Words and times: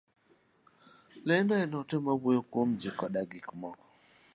lendo 1.27 1.51
en 1.63 1.73
ote 1.79 1.95
mawuoyo 2.05 2.41
kuom 2.51 2.69
ji 2.79 2.89
koda 2.99 3.21
gik 3.31 3.45
moko. 3.59 3.85